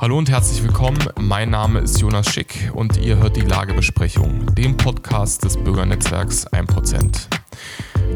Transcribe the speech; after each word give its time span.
Hallo 0.00 0.16
und 0.16 0.30
herzlich 0.30 0.62
willkommen. 0.62 0.98
Mein 1.20 1.50
Name 1.50 1.80
ist 1.80 2.00
Jonas 2.00 2.32
Schick 2.32 2.70
und 2.72 2.96
ihr 2.96 3.18
hört 3.18 3.36
die 3.36 3.42
Lagebesprechung, 3.42 4.46
dem 4.54 4.78
Podcast 4.78 5.44
des 5.44 5.58
Bürgernetzwerks 5.58 6.50
1%. 6.50 7.28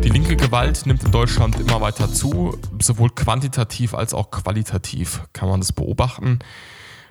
Die 0.03 0.08
linke 0.08 0.35
Gewalt 0.35 0.87
nimmt 0.87 1.04
in 1.04 1.10
Deutschland 1.10 1.60
immer 1.60 1.83
weiter 1.83 2.10
zu, 2.10 2.58
sowohl 2.81 3.10
quantitativ 3.10 3.92
als 3.92 4.15
auch 4.15 4.31
qualitativ 4.31 5.24
kann 5.35 5.51
man 5.51 5.60
das 5.60 5.72
beobachten. 5.72 6.38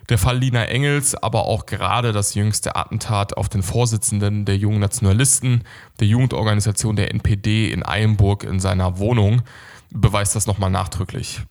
Der 0.08 0.18
Fall 0.18 0.38
Lina 0.38 0.64
Engels, 0.64 1.14
aber 1.14 1.44
auch 1.44 1.66
gerade 1.66 2.10
das 2.10 2.34
jüngste 2.34 2.74
Attentat 2.74 3.36
auf 3.36 3.48
den 3.48 3.62
Vorsitzenden 3.62 4.44
der 4.44 4.56
Jungen 4.56 4.80
Nationalisten, 4.80 5.62
der 6.00 6.08
Jugendorganisation 6.08 6.96
der 6.96 7.12
NPD 7.12 7.70
in 7.70 7.86
Eilenburg 7.86 8.42
in 8.42 8.58
seiner 8.58 8.98
Wohnung, 8.98 9.42
beweist 9.90 10.34
das 10.34 10.48
nochmal 10.48 10.70
nachdrücklich. 10.70 11.42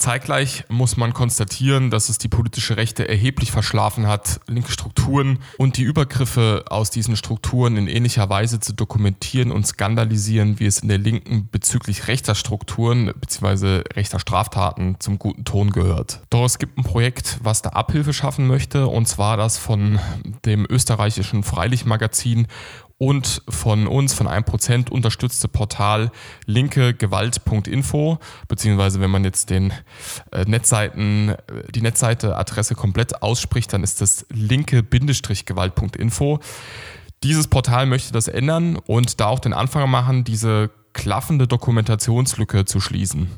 Zeitgleich 0.00 0.64
muss 0.68 0.96
man 0.96 1.12
konstatieren, 1.12 1.90
dass 1.90 2.08
es 2.08 2.18
die 2.18 2.28
politische 2.28 2.76
Rechte 2.76 3.06
erheblich 3.06 3.52
verschlafen 3.52 4.06
hat, 4.06 4.40
linke 4.46 4.72
Strukturen 4.72 5.38
und 5.58 5.76
die 5.76 5.82
Übergriffe 5.82 6.64
aus 6.70 6.90
diesen 6.90 7.16
Strukturen 7.16 7.76
in 7.76 7.86
ähnlicher 7.86 8.28
Weise 8.30 8.60
zu 8.60 8.72
dokumentieren 8.72 9.52
und 9.52 9.66
skandalisieren, 9.66 10.58
wie 10.58 10.66
es 10.66 10.78
in 10.78 10.88
der 10.88 10.98
Linken 10.98 11.48
bezüglich 11.52 12.08
rechter 12.08 12.34
Strukturen 12.34 13.12
bzw. 13.14 13.82
rechter 13.94 14.18
Straftaten 14.18 14.96
zum 15.00 15.18
guten 15.18 15.44
Ton 15.44 15.70
gehört. 15.70 16.22
Doch 16.30 16.44
es 16.44 16.58
gibt 16.58 16.78
ein 16.78 16.84
Projekt, 16.84 17.38
was 17.42 17.60
da 17.60 17.70
Abhilfe 17.70 18.14
schaffen 18.14 18.46
möchte, 18.46 18.86
und 18.86 19.06
zwar 19.06 19.36
das 19.36 19.58
von 19.58 19.98
dem 20.46 20.66
österreichischen 20.68 21.42
Freilichtmagazin 21.42 22.46
und 23.00 23.42
von 23.48 23.86
uns, 23.86 24.12
von 24.12 24.28
1% 24.28 24.90
unterstützte 24.90 25.48
Portal 25.48 26.12
linkegewalt.info, 26.44 28.18
beziehungsweise 28.46 29.00
wenn 29.00 29.10
man 29.10 29.24
jetzt 29.24 29.48
den 29.48 29.72
äh, 30.32 30.44
Netzseiten, 30.44 31.30
äh, 31.30 31.36
die 31.70 31.80
Netzseite-Adresse 31.80 32.74
komplett 32.74 33.22
ausspricht, 33.22 33.72
dann 33.72 33.82
ist 33.82 34.02
das 34.02 34.26
linke-gewalt.info. 34.28 36.40
Dieses 37.22 37.48
Portal 37.48 37.86
möchte 37.86 38.12
das 38.12 38.28
ändern 38.28 38.76
und 38.76 39.18
da 39.18 39.28
auch 39.28 39.40
den 39.40 39.54
Anfang 39.54 39.90
machen, 39.90 40.24
diese 40.24 40.68
klaffende 40.92 41.48
Dokumentationslücke 41.48 42.66
zu 42.66 42.80
schließen. 42.80 43.30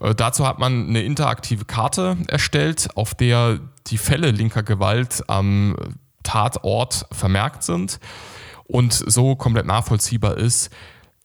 Äh, 0.00 0.16
dazu 0.16 0.48
hat 0.48 0.58
man 0.58 0.88
eine 0.88 1.02
interaktive 1.02 1.64
Karte 1.64 2.16
erstellt, 2.26 2.88
auf 2.96 3.14
der 3.14 3.60
die 3.86 3.98
Fälle 3.98 4.32
linker 4.32 4.64
Gewalt 4.64 5.22
am 5.28 5.76
Tatort 6.24 7.06
vermerkt 7.12 7.62
sind 7.62 8.00
und 8.70 8.92
so 8.92 9.36
komplett 9.36 9.66
nachvollziehbar 9.66 10.36
ist, 10.36 10.70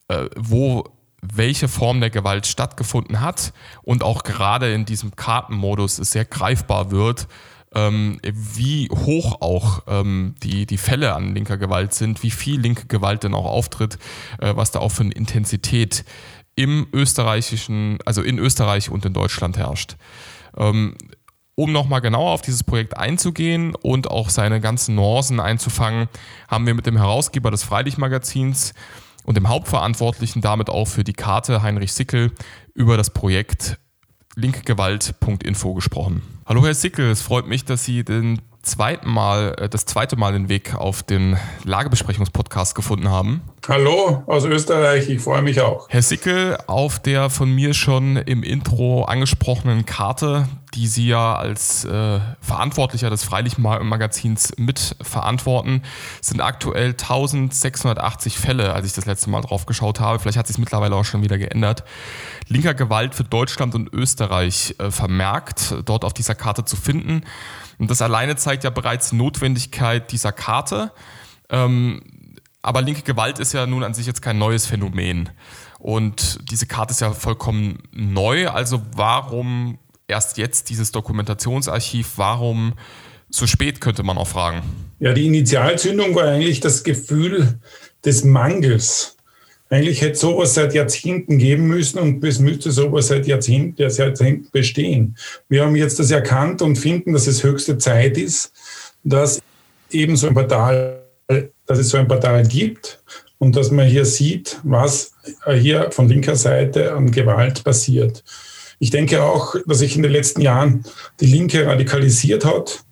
äh, 0.08 0.26
wo 0.38 0.84
welche 1.22 1.68
Form 1.68 2.00
der 2.00 2.10
Gewalt 2.10 2.46
stattgefunden 2.46 3.22
hat 3.22 3.54
und 3.84 4.04
auch 4.04 4.24
gerade 4.24 4.74
in 4.74 4.86
diesem 4.86 5.16
Kartenmodus 5.16 6.00
es 6.00 6.12
sehr 6.12 6.26
greifbar 6.26 6.92
wird, 6.92 7.28
ähm, 7.74 8.20
wie 8.24 8.90
hoch 8.90 9.42
auch 9.42 9.84
ähm, 9.88 10.36
die, 10.44 10.66
die 10.66 10.78
Fälle 10.78 11.14
an 11.14 11.34
linker 11.34 11.58
Gewalt 11.58 11.94
sind, 11.94 12.24
wie 12.24 12.32
viel 12.32 12.60
linke 12.60 12.86
Gewalt 12.88 13.24
denn 13.24 13.34
auch 13.34 13.46
auftritt, 13.46 13.98
äh, 14.40 14.56
was 14.56 14.72
da 14.72 14.80
auch 14.80 14.92
für 14.92 15.04
eine 15.04 15.14
Intensität 15.14 16.06
im 16.56 16.88
österreichischen, 16.94 18.00
also 18.06 18.22
in 18.22 18.40
Österreich 18.40 18.90
und 18.90 19.06
in 19.06 19.14
Deutschland 19.14 19.58
herrscht. 19.58 19.98
Ähm, 20.56 20.96
um 21.56 21.72
nochmal 21.72 22.02
genauer 22.02 22.32
auf 22.32 22.42
dieses 22.42 22.64
Projekt 22.64 22.98
einzugehen 22.98 23.76
und 23.76 24.10
auch 24.12 24.30
seine 24.30 24.60
ganzen 24.60 24.96
Nuancen 24.96 25.40
einzufangen, 25.40 26.10
haben 26.48 26.66
wir 26.68 26.74
mit 26.74 26.86
dem 26.86 26.98
Herausgeber 26.98 27.50
des 27.50 27.64
Freilichtmagazins 27.64 28.74
und 29.24 29.38
dem 29.38 29.50
Hauptverantwortlichen 29.50 30.42
damit 30.42 30.70
auch 30.70 30.86
für 30.86 31.04
die 31.04 31.14
Karte 31.14 31.64
Heinrich 31.64 31.94
Sickel 31.94 32.32
über 32.74 32.98
das 32.98 33.10
Projekt 33.10 33.80
linkgewalt.info 34.36 35.74
gesprochen. 35.74 36.22
Hallo 36.46 36.64
Herr 36.66 36.76
Sickel, 36.76 37.10
es 37.10 37.22
freut 37.22 37.48
mich, 37.48 37.64
dass 37.64 37.86
Sie 37.86 38.04
den 38.04 38.42
zweiten 38.62 39.10
Mal, 39.10 39.56
äh, 39.58 39.70
das 39.70 39.86
zweite 39.86 40.18
Mal 40.18 40.34
den 40.34 40.50
Weg 40.50 40.76
auf 40.76 41.04
den 41.04 41.38
Lagebesprechungspodcast 41.64 42.76
gefunden 42.76 43.10
haben. 43.10 43.42
Hallo 43.68 44.24
aus 44.28 44.46
Österreich, 44.46 45.10
ich 45.10 45.20
freue 45.20 45.42
mich 45.42 45.60
auch. 45.60 45.90
Herr 45.90 46.04
Sickel, 46.04 46.56
auf 46.68 47.00
der 47.00 47.32
von 47.32 47.52
mir 47.52 47.74
schon 47.74 48.16
im 48.16 48.44
Intro 48.44 49.06
angesprochenen 49.06 49.88
Karte, 49.88 50.48
die 50.76 50.86
Sie 50.86 51.08
ja 51.08 51.36
als 51.36 51.84
äh, 51.84 52.20
Verantwortlicher 52.42 53.10
des 53.10 53.24
Freilichtmagazins 53.24 54.54
mitverantworten, 54.58 55.82
sind 56.22 56.42
aktuell 56.42 56.90
1680 56.90 58.38
Fälle, 58.38 58.72
als 58.74 58.86
ich 58.86 58.94
das 58.94 59.08
letzte 59.08 59.32
Mal 59.32 59.42
drauf 59.42 59.66
geschaut 59.66 60.00
habe. 60.00 60.20
Vielleicht 60.20 60.38
hat 60.38 60.46
sich 60.46 60.60
mittlerweile 60.60 60.96
auch 60.96 61.06
schon 61.06 61.24
wieder 61.24 61.40
geändert. 61.40 61.84
Linker 62.48 62.76
Gewalt 62.76 63.16
für 63.16 63.24
Deutschland 63.24 63.74
und 63.74 63.92
Österreich 63.92 64.76
äh, 64.78 64.92
vermerkt, 64.92 65.74
dort 65.86 66.06
auf 66.06 66.14
dieser 66.14 66.36
Karte 66.36 66.66
zu 66.66 66.76
finden. 66.76 67.24
Und 67.80 67.90
das 67.90 68.04
alleine 68.04 68.36
zeigt 68.36 68.64
ja 68.64 68.70
bereits 68.70 69.12
Notwendigkeit 69.12 70.12
dieser 70.12 70.34
Karte. 70.34 70.92
Ähm, 71.50 72.02
aber 72.66 72.82
linke 72.82 73.04
Gewalt 73.04 73.40
ist 73.40 73.54
ja 73.54 73.66
nun 73.66 73.84
an 73.84 73.94
sich 73.94 74.08
jetzt 74.08 74.22
kein 74.22 74.38
neues 74.38 74.66
Phänomen. 74.66 75.30
Und 75.80 76.40
diese 76.52 76.66
Karte 76.66 76.92
ist 76.92 77.02
ja 77.02 77.12
vollkommen 77.12 77.84
neu. 77.92 78.50
Also 78.50 78.82
warum 78.96 79.78
erst 80.08 80.38
jetzt 80.38 80.70
dieses 80.70 80.92
Dokumentationsarchiv? 80.92 82.14
Warum 82.16 82.74
so 83.30 83.48
spät, 83.48 83.82
könnte 83.82 84.04
man 84.04 84.18
auch 84.18 84.28
fragen? 84.28 84.62
Ja, 85.00 85.14
die 85.14 85.28
Initialzündung 85.28 86.16
war 86.16 86.26
eigentlich 86.26 86.60
das 86.60 86.84
Gefühl 86.84 87.60
des 88.04 88.24
Mangels 88.24 89.16
eigentlich 89.70 90.02
hätte 90.02 90.16
sowas 90.18 90.54
seit 90.54 90.74
Jahrzehnten 90.74 91.38
geben 91.38 91.68
müssen 91.68 92.00
und 92.00 92.24
es 92.24 92.40
müsste 92.40 92.72
sowas 92.72 93.08
seit 93.08 93.26
Jahrzehnten, 93.26 93.82
Jahrzehnten 93.82 94.48
bestehen. 94.52 95.18
Wir 95.50 95.66
haben 95.66 95.76
jetzt 95.76 96.00
das 96.00 96.12
erkannt 96.12 96.62
und 96.62 96.76
finden, 96.76 97.14
dass 97.14 97.26
es 97.26 97.44
höchste 97.44 97.78
Zeit 97.78 98.18
ist, 98.18 98.54
dass 99.04 99.42
eben 99.90 100.16
so 100.18 100.28
ein 100.28 100.34
Portal, 100.34 101.02
dass 101.66 101.80
es 101.80 101.90
so 101.90 101.98
ein 101.98 102.08
Portal 102.08 102.46
gibt 102.48 103.02
und 103.38 103.56
dass 103.56 103.72
man 103.72 103.88
hier 103.88 104.06
sieht, 104.06 104.60
was 104.64 105.14
hier 105.60 105.92
von 105.92 106.08
linker 106.08 106.36
Seite 106.36 106.94
an 106.94 107.12
Gewalt 107.12 107.64
passiert. 107.64 108.24
Ich 108.80 108.90
denke 108.90 109.24
auch, 109.24 109.56
dass 109.66 109.80
sich 109.80 109.96
in 109.96 110.04
den 110.04 110.12
letzten 110.12 110.42
Jahren 110.42 110.84
die 111.20 111.28
Linke 111.28 111.66
radikalisiert 111.66 112.46
hat 112.46 112.84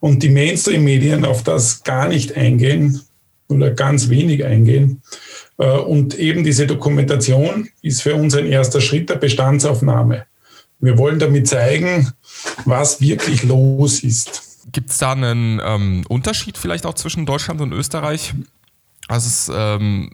und 0.00 0.22
die 0.22 0.28
Mainstream-Medien 0.28 1.24
auf 1.24 1.42
das 1.42 1.82
gar 1.82 2.08
nicht 2.08 2.36
eingehen 2.36 3.02
oder 3.48 3.70
ganz 3.70 4.08
wenig 4.08 4.44
eingehen. 4.44 5.02
Äh, 5.58 5.66
und 5.66 6.18
eben 6.18 6.44
diese 6.44 6.66
Dokumentation 6.66 7.68
ist 7.82 8.02
für 8.02 8.14
uns 8.14 8.34
ein 8.34 8.46
erster 8.46 8.80
Schritt 8.80 9.10
der 9.10 9.16
Bestandsaufnahme. 9.16 10.26
Wir 10.78 10.98
wollen 10.98 11.18
damit 11.18 11.48
zeigen, 11.48 12.12
was 12.64 13.00
wirklich 13.00 13.42
los 13.44 14.00
ist. 14.00 14.45
Gibt 14.76 14.90
es 14.90 14.98
da 14.98 15.12
einen 15.12 15.58
ähm, 15.64 16.04
Unterschied 16.06 16.58
vielleicht 16.58 16.84
auch 16.84 16.92
zwischen 16.92 17.24
Deutschland 17.24 17.62
und 17.62 17.72
Österreich? 17.72 18.34
Also, 19.08 19.26
es, 19.26 19.50
ähm, 19.50 20.10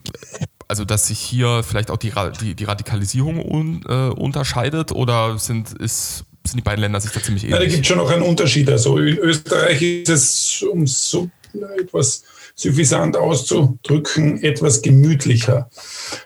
also 0.69 0.85
dass 0.85 1.07
sich 1.07 1.19
hier 1.19 1.63
vielleicht 1.63 1.91
auch 1.91 1.97
die, 1.97 2.13
die, 2.39 2.55
die 2.55 2.63
Radikalisierung 2.63 3.43
un, 3.43 3.83
äh, 3.89 4.07
unterscheidet 4.17 4.93
oder 4.93 5.37
sind, 5.37 5.73
ist, 5.73 6.23
sind 6.47 6.55
die 6.55 6.61
beiden 6.61 6.79
Länder 6.79 7.01
sich 7.01 7.11
da 7.11 7.21
ziemlich 7.21 7.43
ähnlich? 7.43 7.59
Ja, 7.59 7.65
da 7.65 7.69
gibt 7.69 7.81
es 7.81 7.87
schon 7.87 7.97
noch 7.97 8.09
einen 8.09 8.21
Unterschied. 8.21 8.69
Also 8.69 8.97
in 8.99 9.17
Österreich 9.17 9.81
ist 9.81 10.07
es 10.07 10.63
um 10.63 10.87
so 10.87 11.29
etwas 11.77 12.23
suffisant 12.55 13.17
auszudrücken, 13.17 14.43
etwas 14.43 14.81
gemütlicher. 14.81 15.69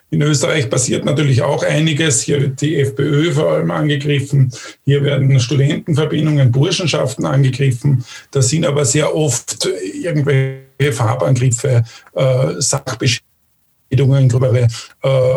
In 0.09 0.21
Österreich 0.21 0.69
passiert 0.69 1.05
natürlich 1.05 1.41
auch 1.41 1.63
einiges. 1.63 2.21
Hier 2.21 2.41
wird 2.41 2.61
die 2.61 2.79
FPÖ 2.79 3.31
vor 3.31 3.51
allem 3.51 3.71
angegriffen. 3.71 4.51
Hier 4.83 5.03
werden 5.03 5.39
Studentenverbindungen, 5.39 6.51
Burschenschaften 6.51 7.25
angegriffen. 7.25 8.03
Das 8.31 8.49
sind 8.49 8.65
aber 8.65 8.85
sehr 8.85 9.15
oft 9.15 9.69
irgendwelche 10.01 10.91
Farbangriffe, 10.91 11.83
äh, 12.13 12.53
Sachbeschädigungen, 12.57 14.29
gröbere 14.29 14.67
äh, 15.03 15.35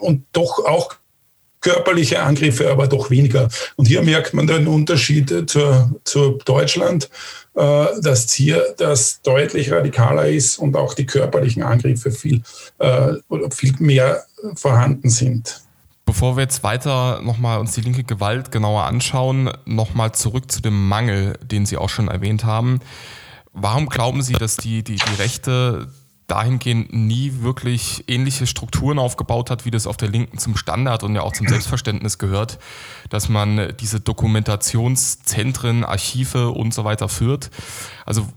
und 0.00 0.24
doch 0.32 0.64
auch 0.64 0.94
körperliche 1.60 2.22
Angriffe, 2.22 2.70
aber 2.70 2.86
doch 2.86 3.10
weniger. 3.10 3.48
Und 3.76 3.86
hier 3.86 4.02
merkt 4.02 4.32
man 4.32 4.46
den 4.46 4.66
Unterschied 4.66 5.50
zur, 5.50 6.00
zu 6.04 6.38
Deutschland, 6.44 7.10
äh, 7.54 7.86
dass 8.00 8.32
hier 8.32 8.74
das 8.78 9.22
deutlich 9.22 9.72
radikaler 9.72 10.28
ist 10.28 10.58
und 10.58 10.76
auch 10.76 10.94
die 10.94 11.06
körperlichen 11.06 11.62
Angriffe 11.62 12.10
viel, 12.10 12.42
äh, 12.78 13.14
viel 13.50 13.74
mehr 13.78 14.24
vorhanden 14.54 15.10
sind. 15.10 15.62
Bevor 16.06 16.36
wir 16.36 16.42
jetzt 16.42 16.62
weiter 16.62 17.20
nochmal 17.22 17.60
uns 17.60 17.72
die 17.72 17.82
linke 17.82 18.04
Gewalt 18.04 18.50
genauer 18.50 18.84
anschauen, 18.84 19.50
nochmal 19.64 20.12
zurück 20.12 20.50
zu 20.50 20.60
dem 20.60 20.88
Mangel, 20.88 21.34
den 21.42 21.66
Sie 21.66 21.76
auch 21.76 21.88
schon 21.88 22.08
erwähnt 22.08 22.44
haben. 22.44 22.80
Warum 23.52 23.88
glauben 23.88 24.22
Sie, 24.22 24.32
dass 24.34 24.56
die, 24.56 24.82
die, 24.82 24.96
die 24.96 25.14
Rechte 25.18 25.88
dahingehend 26.30 26.92
nie 26.92 27.32
wirklich 27.40 28.04
ähnliche 28.06 28.46
Strukturen 28.46 28.98
aufgebaut 28.98 29.50
hat, 29.50 29.64
wie 29.64 29.70
das 29.70 29.86
auf 29.86 29.96
der 29.96 30.08
Linken 30.08 30.38
zum 30.38 30.56
Standard 30.56 31.02
und 31.02 31.14
ja 31.14 31.22
auch 31.22 31.32
zum 31.32 31.48
Selbstverständnis 31.48 32.18
gehört, 32.18 32.58
dass 33.08 33.28
man 33.28 33.74
diese 33.80 34.00
Dokumentationszentren, 34.00 35.84
Archive 35.84 36.50
und 36.50 36.72
so 36.72 36.84
weiter 36.84 37.08
führt. 37.08 37.50
Also 38.06 38.28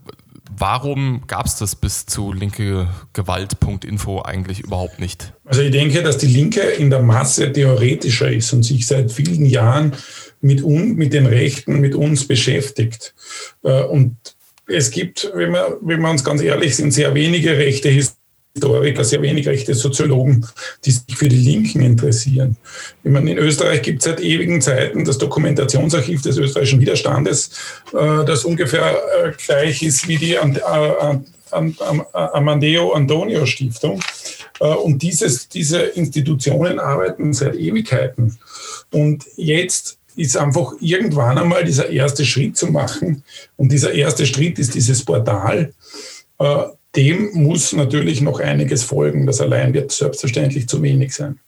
warum 0.57 1.23
gab 1.27 1.45
es 1.45 1.55
das 1.55 1.75
bis 1.75 2.05
zu 2.05 2.33
linkegewalt.info 2.33 4.21
eigentlich 4.21 4.61
überhaupt 4.61 4.99
nicht? 4.99 5.33
Also 5.45 5.61
ich 5.61 5.71
denke, 5.71 6.03
dass 6.03 6.17
die 6.17 6.27
Linke 6.27 6.61
in 6.61 6.89
der 6.89 7.01
Masse 7.01 7.51
theoretischer 7.51 8.31
ist 8.31 8.53
und 8.53 8.63
sich 8.63 8.87
seit 8.87 9.11
vielen 9.11 9.45
Jahren 9.45 9.93
mit, 10.41 10.63
un, 10.63 10.95
mit 10.95 11.13
den 11.13 11.25
Rechten, 11.25 11.79
mit 11.79 11.95
uns 11.95 12.27
beschäftigt. 12.27 13.13
Äh, 13.63 13.83
und 13.83 14.17
es 14.67 14.91
gibt, 14.91 15.31
wenn 15.33 15.51
wir, 15.51 15.77
wenn 15.81 16.01
wir 16.01 16.09
uns 16.09 16.23
ganz 16.23 16.41
ehrlich 16.41 16.75
sind, 16.75 16.91
sehr 16.91 17.13
wenige 17.13 17.57
rechte 17.57 17.89
Historiker, 17.89 19.03
sehr 19.03 19.21
wenig 19.21 19.47
rechte 19.47 19.73
Soziologen, 19.73 20.45
die 20.85 20.91
sich 20.91 21.15
für 21.15 21.27
die 21.27 21.37
Linken 21.37 21.81
interessieren. 21.81 22.55
Ich 23.03 23.11
meine, 23.11 23.31
in 23.31 23.37
Österreich 23.37 23.81
gibt 23.81 23.99
es 23.99 24.05
seit 24.05 24.21
ewigen 24.21 24.61
Zeiten 24.61 25.03
das 25.03 25.17
Dokumentationsarchiv 25.17 26.21
des 26.21 26.37
österreichischen 26.37 26.79
Widerstandes, 26.79 27.51
äh, 27.93 28.23
das 28.25 28.45
ungefähr 28.45 28.95
äh, 29.23 29.31
gleich 29.45 29.83
ist 29.83 30.07
wie 30.07 30.17
die 30.17 30.37
Amadeo 32.13 32.93
Antonio 32.93 33.45
Stiftung. 33.45 34.01
Und 34.59 35.01
dieses, 35.01 35.49
diese 35.49 35.81
Institutionen 35.81 36.79
arbeiten 36.79 37.33
seit 37.33 37.55
Ewigkeiten. 37.55 38.37
Und 38.91 39.25
jetzt 39.35 39.97
ist 40.15 40.37
einfach 40.37 40.73
irgendwann 40.79 41.37
einmal 41.37 41.63
dieser 41.63 41.89
erste 41.89 42.25
Schritt 42.25 42.57
zu 42.57 42.67
machen. 42.67 43.23
Und 43.57 43.71
dieser 43.71 43.93
erste 43.93 44.25
Schritt 44.25 44.59
ist 44.59 44.75
dieses 44.75 45.03
Portal. 45.03 45.73
Äh, 46.39 46.63
dem 46.95 47.31
muss 47.33 47.73
natürlich 47.73 48.21
noch 48.21 48.39
einiges 48.39 48.83
folgen. 48.83 49.25
Das 49.25 49.41
allein 49.41 49.73
wird 49.73 49.91
selbstverständlich 49.91 50.67
zu 50.67 50.81
wenig 50.81 51.13
sein. 51.13 51.39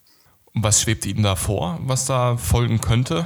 Was 0.57 0.81
schwebt 0.81 1.05
Ihnen 1.05 1.23
da 1.23 1.35
vor, 1.35 1.79
was 1.83 2.05
da 2.05 2.37
folgen 2.37 2.79
könnte? 2.79 3.25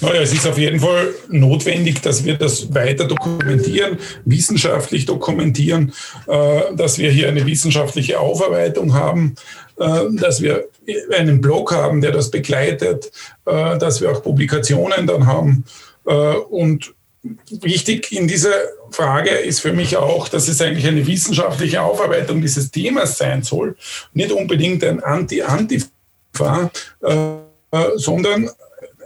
Naja, 0.00 0.20
es 0.20 0.32
ist 0.32 0.46
auf 0.46 0.56
jeden 0.56 0.78
Fall 0.78 1.14
notwendig, 1.28 2.00
dass 2.00 2.24
wir 2.24 2.36
das 2.36 2.72
weiter 2.72 3.06
dokumentieren, 3.06 3.98
wissenschaftlich 4.24 5.06
dokumentieren, 5.06 5.92
äh, 6.28 6.76
dass 6.76 6.98
wir 6.98 7.10
hier 7.10 7.28
eine 7.28 7.44
wissenschaftliche 7.46 8.20
Aufarbeitung 8.20 8.94
haben, 8.94 9.34
dass 9.76 10.40
wir 10.40 10.68
einen 11.12 11.40
Blog 11.40 11.72
haben, 11.72 12.00
der 12.00 12.12
das 12.12 12.30
begleitet, 12.30 13.10
äh, 13.46 13.78
dass 13.78 14.00
wir 14.00 14.12
auch 14.12 14.22
Publikationen 14.22 15.06
dann 15.06 15.26
haben. 15.26 15.64
Und 16.50 16.94
wichtig 17.48 18.12
in 18.12 18.28
dieser 18.28 18.52
Frage 18.90 19.30
ist 19.30 19.60
für 19.60 19.72
mich 19.72 19.96
auch, 19.96 20.28
dass 20.28 20.48
es 20.48 20.60
eigentlich 20.60 20.86
eine 20.86 21.06
wissenschaftliche 21.06 21.80
Aufarbeitung 21.80 22.42
dieses 22.42 22.70
Themas 22.70 23.16
sein 23.16 23.42
soll. 23.42 23.76
Nicht 24.12 24.30
unbedingt 24.30 24.84
ein 24.84 25.02
Anti-Antifa, 25.02 26.70
sondern 27.96 28.50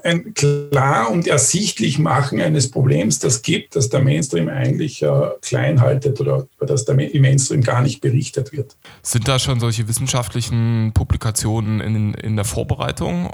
ein 0.05 0.35
klar 0.35 1.11
und 1.11 1.27
ersichtlich 1.27 1.99
machen 1.99 2.41
eines 2.41 2.71
Problems, 2.71 3.19
das 3.19 3.43
gibt, 3.43 3.77
das 3.77 3.89
der 3.89 4.01
Mainstream 4.01 4.49
eigentlich 4.49 5.03
äh, 5.03 5.09
klein 5.43 5.81
haltet 5.81 6.21
oder 6.21 6.47
über 6.57 6.67
das 6.67 6.85
der 6.85 6.99
im 6.99 7.23
Mainstream 7.23 7.63
gar 7.63 7.83
nicht 7.83 8.01
berichtet 8.01 8.53
wird. 8.53 8.77
Sind 9.03 9.29
da 9.29 9.39
schon 9.39 9.61
solche 9.61 9.89
wissenschaftlichen 9.89 10.93
Publikationen 10.95 11.81
in, 11.81 12.15
in 12.15 12.37
der 12.37 12.45
Vorbereitung? 12.45 13.31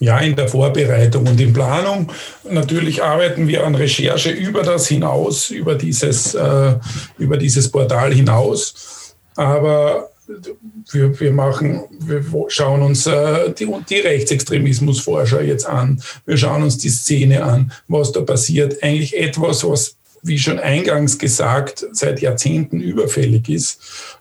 Ja, 0.00 0.18
in 0.18 0.34
der 0.34 0.48
Vorbereitung 0.48 1.26
und 1.26 1.40
in 1.40 1.52
Planung. 1.52 2.10
Natürlich 2.50 3.02
arbeiten 3.02 3.46
wir 3.46 3.64
an 3.64 3.76
Recherche 3.76 4.30
über 4.30 4.62
das 4.62 4.88
hinaus, 4.88 5.50
über 5.50 5.76
dieses, 5.76 6.34
äh, 6.34 6.74
über 7.16 7.36
dieses 7.36 7.70
Portal 7.70 8.12
hinaus. 8.12 9.14
Aber 9.36 10.10
wir, 10.90 11.20
wir 11.20 11.32
machen, 11.32 11.82
wir 12.00 12.24
schauen 12.48 12.82
uns 12.82 13.06
äh, 13.06 13.52
die, 13.52 13.68
die 13.88 14.00
Rechtsextremismusforscher 14.00 15.42
jetzt 15.42 15.66
an. 15.66 16.02
Wir 16.24 16.36
schauen 16.36 16.62
uns 16.62 16.78
die 16.78 16.88
Szene 16.88 17.44
an, 17.44 17.72
was 17.88 18.12
da 18.12 18.20
passiert. 18.20 18.82
Eigentlich 18.82 19.16
etwas, 19.16 19.64
was, 19.64 19.96
wie 20.24 20.38
schon 20.38 20.58
eingangs 20.58 21.18
gesagt, 21.18 21.86
seit 21.92 22.20
Jahrzehnten 22.20 22.80
überfällig 22.80 23.48
ist, 23.48 23.80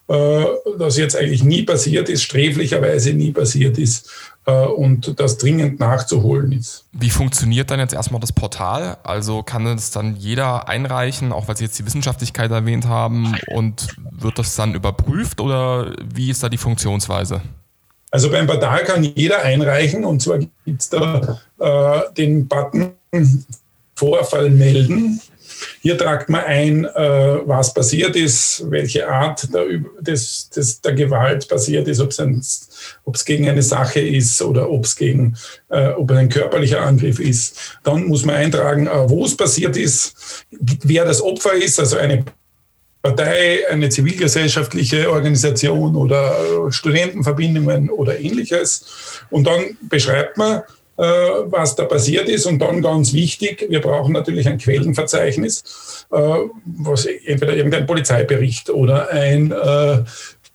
äh, 0.09 0.45
das 0.77 0.97
jetzt 0.97 1.15
eigentlich 1.15 1.43
nie 1.43 1.63
passiert 1.63 2.09
ist, 2.09 2.23
sträflicherweise 2.23 3.13
nie 3.13 3.31
passiert 3.31 3.77
ist 3.77 4.09
äh, 4.45 4.51
und 4.51 5.17
das 5.19 5.37
dringend 5.37 5.79
nachzuholen 5.79 6.51
ist. 6.51 6.85
Wie 6.91 7.09
funktioniert 7.09 7.71
dann 7.71 7.79
jetzt 7.79 7.93
erstmal 7.93 8.19
das 8.19 8.33
Portal? 8.33 8.97
Also 9.03 9.43
kann 9.43 9.65
es 9.65 9.91
dann 9.91 10.17
jeder 10.17 10.67
einreichen, 10.67 11.31
auch 11.31 11.47
weil 11.47 11.55
Sie 11.55 11.63
jetzt 11.63 11.79
die 11.79 11.85
Wissenschaftlichkeit 11.85 12.51
erwähnt 12.51 12.85
haben, 12.85 13.35
und 13.47 13.95
wird 14.11 14.37
das 14.37 14.55
dann 14.55 14.75
überprüft 14.75 15.39
oder 15.39 15.93
wie 16.13 16.29
ist 16.29 16.43
da 16.43 16.49
die 16.49 16.57
Funktionsweise? 16.57 17.41
Also 18.11 18.29
beim 18.29 18.45
Portal 18.45 18.83
kann 18.83 19.03
jeder 19.03 19.41
einreichen 19.41 20.03
und 20.03 20.21
zwar 20.21 20.37
gibt 20.37 20.81
es 20.81 20.89
da 20.89 21.39
äh, 21.59 22.13
den 22.15 22.47
Button 22.47 22.91
Vorfall 23.95 24.49
melden 24.49 25.21
hier 25.81 25.97
tragt 25.97 26.29
man 26.29 26.43
ein, 26.43 26.85
äh, 26.85 27.39
was 27.45 27.73
passiert 27.73 28.15
ist, 28.15 28.63
welche 28.69 29.07
Art 29.07 29.53
der, 29.53 29.65
des, 29.99 30.49
des, 30.49 30.81
der 30.81 30.93
Gewalt 30.93 31.47
passiert 31.47 31.87
ist, 31.87 31.99
ob 31.99 33.15
es 33.15 33.25
gegen 33.25 33.49
eine 33.49 33.63
Sache 33.63 33.99
ist 33.99 34.41
oder 34.41 34.69
ob 34.69 34.85
es 34.85 34.95
gegen 34.95 35.35
äh, 35.69 35.89
ob 35.89 36.11
ein 36.11 36.29
körperlicher 36.29 36.81
Angriff 36.81 37.19
ist. 37.19 37.77
Dann 37.83 38.07
muss 38.07 38.25
man 38.25 38.35
eintragen, 38.35 38.87
äh, 38.87 39.09
wo 39.09 39.25
es 39.25 39.35
passiert 39.35 39.77
ist, 39.77 40.45
wer 40.51 41.05
das 41.05 41.21
Opfer 41.21 41.53
ist, 41.53 41.79
also 41.79 41.97
eine 41.97 42.23
Partei, 43.01 43.67
eine 43.69 43.89
zivilgesellschaftliche 43.89 45.11
Organisation 45.11 45.97
oder 45.97 46.71
Studentenverbindungen 46.71 47.89
oder 47.89 48.17
ähnliches. 48.17 49.25
Und 49.29 49.45
dann 49.45 49.77
beschreibt 49.81 50.37
man, 50.37 50.63
was 50.97 51.75
da 51.75 51.85
passiert 51.85 52.29
ist. 52.29 52.45
Und 52.45 52.59
dann 52.59 52.81
ganz 52.81 53.13
wichtig, 53.13 53.65
wir 53.69 53.81
brauchen 53.81 54.13
natürlich 54.13 54.47
ein 54.47 54.57
Quellenverzeichnis, 54.57 56.05
äh, 56.11 56.17
was 56.17 57.05
entweder 57.05 57.55
irgendein 57.55 57.85
Polizeibericht 57.85 58.69
oder 58.69 59.09
ein 59.09 59.51
äh, 59.51 60.03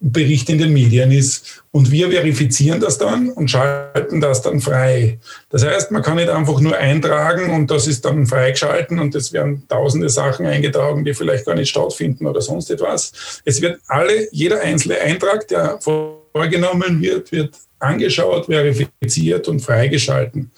Bericht 0.00 0.48
in 0.48 0.58
den 0.58 0.72
Medien 0.72 1.10
ist. 1.10 1.64
Und 1.72 1.90
wir 1.90 2.10
verifizieren 2.10 2.80
das 2.80 2.98
dann 2.98 3.30
und 3.30 3.50
schalten 3.50 4.20
das 4.20 4.42
dann 4.42 4.60
frei. 4.60 5.18
Das 5.50 5.64
heißt, 5.64 5.90
man 5.90 6.02
kann 6.02 6.16
nicht 6.16 6.28
einfach 6.28 6.60
nur 6.60 6.76
eintragen 6.76 7.50
und 7.50 7.70
das 7.70 7.86
ist 7.88 8.04
dann 8.04 8.26
freigeschalten 8.26 9.00
und 9.00 9.14
es 9.14 9.32
werden 9.32 9.64
tausende 9.68 10.08
Sachen 10.08 10.46
eingetragen, 10.46 11.04
die 11.04 11.14
vielleicht 11.14 11.46
gar 11.46 11.56
nicht 11.56 11.70
stattfinden 11.70 12.26
oder 12.26 12.40
sonst 12.40 12.70
etwas. 12.70 13.40
Es 13.44 13.60
wird 13.60 13.80
alle, 13.88 14.28
jeder 14.30 14.60
einzelne 14.60 15.00
Eintrag, 15.00 15.48
der 15.48 15.80
vorgenommen 15.80 17.02
wird, 17.02 17.32
wird 17.32 17.54
angeschaut, 17.80 18.46
verifiziert 18.46 19.48
und 19.48 19.60
freigeschalten. 19.60 20.50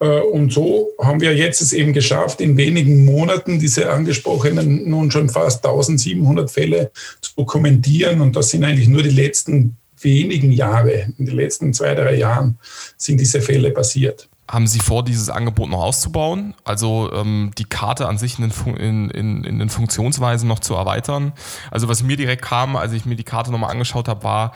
Äh, 0.00 0.20
und 0.20 0.52
so 0.52 0.90
haben 1.00 1.20
wir 1.20 1.34
jetzt 1.34 1.60
es 1.60 1.72
eben 1.72 1.92
geschafft, 1.92 2.40
in 2.40 2.56
wenigen 2.56 3.04
Monaten 3.04 3.58
diese 3.58 3.90
angesprochenen 3.90 4.88
nun 4.88 5.10
schon 5.10 5.28
fast 5.28 5.64
1700 5.64 6.50
Fälle 6.50 6.90
zu 7.20 7.32
dokumentieren. 7.36 8.20
Und 8.20 8.36
das 8.36 8.50
sind 8.50 8.64
eigentlich 8.64 8.88
nur 8.88 9.02
die 9.02 9.10
letzten 9.10 9.76
wenigen 10.00 10.52
Jahre, 10.52 11.12
in 11.18 11.26
den 11.26 11.34
letzten 11.34 11.72
zwei, 11.72 11.94
drei 11.94 12.16
Jahren 12.16 12.58
sind 12.96 13.20
diese 13.20 13.40
Fälle 13.40 13.70
passiert. 13.70 14.28
Haben 14.46 14.66
Sie 14.66 14.80
vor, 14.80 15.02
dieses 15.02 15.30
Angebot 15.30 15.70
noch 15.70 15.82
auszubauen? 15.82 16.52
Also 16.64 17.10
ähm, 17.14 17.52
die 17.56 17.64
Karte 17.64 18.06
an 18.06 18.18
sich 18.18 18.38
in 18.38 18.50
den, 18.50 18.76
in, 18.76 19.10
in, 19.10 19.44
in 19.44 19.58
den, 19.58 19.70
Funktionsweisen 19.70 20.46
noch 20.46 20.58
zu 20.58 20.74
erweitern? 20.74 21.32
Also 21.70 21.88
was 21.88 22.02
mir 22.02 22.18
direkt 22.18 22.42
kam, 22.42 22.76
als 22.76 22.92
ich 22.92 23.06
mir 23.06 23.16
die 23.16 23.24
Karte 23.24 23.50
nochmal 23.50 23.70
angeschaut 23.70 24.06
habe, 24.06 24.22
war, 24.22 24.52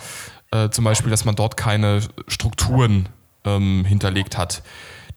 äh, 0.50 0.70
zum 0.70 0.84
Beispiel, 0.84 1.10
dass 1.10 1.24
man 1.24 1.36
dort 1.36 1.56
keine 1.56 2.00
Strukturen 2.26 3.08
ähm, 3.44 3.84
hinterlegt 3.84 4.36
hat. 4.36 4.62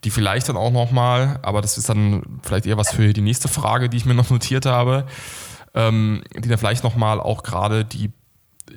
Die 0.03 0.09
vielleicht 0.09 0.50
dann 0.50 0.57
auch 0.57 0.71
nochmal, 0.71 1.39
aber 1.43 1.61
das 1.61 1.77
ist 1.77 1.88
dann 1.88 2.23
vielleicht 2.41 2.65
eher 2.65 2.77
was 2.77 2.91
für 2.91 3.13
die 3.13 3.21
nächste 3.21 3.47
Frage, 3.47 3.88
die 3.88 3.97
ich 3.97 4.05
mir 4.05 4.15
noch 4.15 4.31
notiert 4.31 4.65
habe, 4.65 5.05
ähm, 5.75 6.23
die 6.35 6.50
dann 6.50 6.57
vielleicht 6.57 6.83
nochmal 6.83 7.19
auch 7.19 7.43
gerade 7.43 7.85
die 7.85 8.11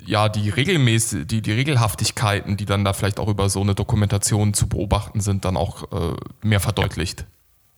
ja, 0.06 0.28
die 0.28 0.50
regelmäßig, 0.50 1.26
die, 1.26 1.40
die 1.40 1.52
Regelhaftigkeiten, 1.52 2.56
die 2.56 2.64
dann 2.64 2.84
da 2.84 2.92
vielleicht 2.92 3.20
auch 3.20 3.28
über 3.28 3.48
so 3.48 3.60
eine 3.60 3.74
Dokumentation 3.74 4.52
zu 4.52 4.68
beobachten 4.68 5.20
sind, 5.20 5.44
dann 5.44 5.56
auch 5.56 5.84
äh, 5.92 6.16
mehr 6.42 6.60
verdeutlicht. 6.60 7.26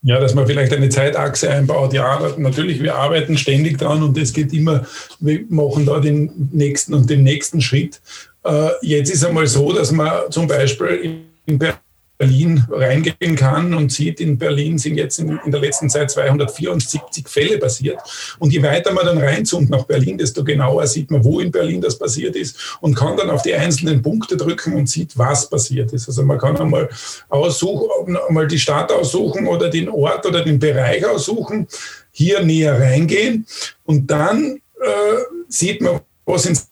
Ja, 0.02 0.20
dass 0.20 0.34
man 0.34 0.46
vielleicht 0.46 0.72
eine 0.72 0.88
Zeitachse 0.88 1.50
einbaut. 1.50 1.92
Ja, 1.92 2.20
natürlich, 2.36 2.82
wir 2.82 2.94
arbeiten 2.94 3.36
ständig 3.36 3.78
dran 3.78 4.02
und 4.02 4.16
es 4.18 4.32
geht 4.32 4.52
immer, 4.52 4.86
wir 5.18 5.44
machen 5.48 5.86
da 5.86 5.98
den 5.98 6.48
nächsten 6.52 6.94
und 6.94 7.10
den 7.10 7.24
nächsten 7.24 7.60
Schritt. 7.60 8.00
Äh, 8.46 8.70
jetzt 8.82 9.10
ist 9.10 9.24
einmal 9.24 9.46
so, 9.46 9.72
dass 9.72 9.90
man 9.90 10.30
zum 10.30 10.46
Beispiel 10.46 11.24
in 11.46 11.58
Berlin 11.58 12.64
reingehen 12.70 13.34
kann 13.34 13.74
und 13.74 13.90
sieht, 13.90 14.20
in 14.20 14.38
Berlin 14.38 14.78
sind 14.78 14.96
jetzt 14.96 15.18
in, 15.18 15.38
in, 15.44 15.50
der 15.50 15.60
letzten 15.60 15.90
Zeit 15.90 16.10
274 16.10 17.28
Fälle 17.28 17.58
passiert. 17.58 17.98
Und 18.38 18.52
je 18.52 18.62
weiter 18.62 18.92
man 18.92 19.04
dann 19.04 19.18
reinzoomt 19.18 19.68
nach 19.68 19.84
Berlin, 19.84 20.16
desto 20.16 20.44
genauer 20.44 20.86
sieht 20.86 21.10
man, 21.10 21.24
wo 21.24 21.40
in 21.40 21.50
Berlin 21.50 21.80
das 21.80 21.98
passiert 21.98 22.36
ist 22.36 22.78
und 22.80 22.94
kann 22.94 23.16
dann 23.16 23.30
auf 23.30 23.42
die 23.42 23.54
einzelnen 23.54 24.00
Punkte 24.00 24.36
drücken 24.36 24.74
und 24.74 24.88
sieht, 24.88 25.18
was 25.18 25.50
passiert 25.50 25.92
ist. 25.92 26.06
Also 26.08 26.22
man 26.22 26.38
kann 26.38 26.56
einmal 26.56 26.88
aussuchen, 27.28 28.16
einmal 28.28 28.46
die 28.46 28.58
Stadt 28.58 28.92
aussuchen 28.92 29.46
oder 29.48 29.68
den 29.68 29.88
Ort 29.88 30.24
oder 30.24 30.44
den 30.44 30.60
Bereich 30.60 31.04
aussuchen, 31.04 31.66
hier 32.12 32.42
näher 32.42 32.80
reingehen 32.80 33.44
und 33.84 34.08
dann 34.08 34.60
äh, 34.80 35.16
sieht 35.48 35.80
man, 35.80 36.00
was 36.24 36.44
sind 36.44 36.62